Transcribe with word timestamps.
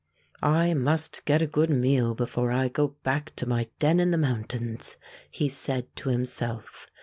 "I 0.61 0.73
must 0.73 1.25
get 1.25 1.43
a 1.43 1.45
good 1.45 1.69
meal 1.69 2.15
before 2.15 2.51
I 2.51 2.69
go 2.69 2.95
back 3.03 3.35
to 3.35 3.45
my 3.45 3.67
den 3.77 3.99
in 3.99 4.09
the 4.09 4.17
moimtains," 4.17 4.95
he 5.29 5.47
said 5.47 5.95
to 5.97 6.09
him 6.09 6.25
self. 6.25 6.87